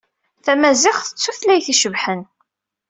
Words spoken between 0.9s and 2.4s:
d tutlayt icebḥen.